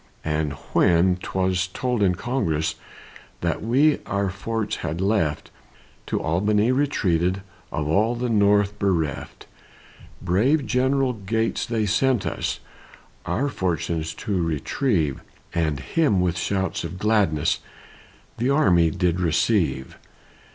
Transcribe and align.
And 0.25 0.53
when 0.73 1.17
'twas 1.17 1.67
told 1.67 2.01
in 2.01 2.15
Congress 2.15 2.73
That 3.41 3.61
we 3.61 3.99
our 4.07 4.31
forts 4.31 4.77
had 4.77 4.99
left, 4.99 5.51
To 6.07 6.19
Albany 6.19 6.71
retreated, 6.71 7.43
Of 7.71 7.87
all 7.87 8.15
the 8.15 8.27
North 8.27 8.79
bereft, 8.79 9.45
Brave 10.19 10.65
General 10.65 11.13
Gates 11.13 11.67
they 11.67 11.85
sent 11.85 12.25
us, 12.25 12.61
Our 13.27 13.47
fortunes 13.47 14.15
to 14.25 14.41
retrieve, 14.41 15.21
And 15.53 15.79
him, 15.79 16.19
with 16.19 16.35
shouts 16.35 16.83
of 16.83 16.97
gladness, 16.97 17.59
The 18.37 18.49
army 18.49 18.89
did 18.89 19.19
receive. 19.19 19.99